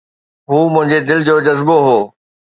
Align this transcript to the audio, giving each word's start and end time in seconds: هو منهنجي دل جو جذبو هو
هو 0.49 0.59
منهنجي 0.73 0.99
دل 1.09 1.19
جو 1.27 1.35
جذبو 1.45 1.77
هو 1.87 1.99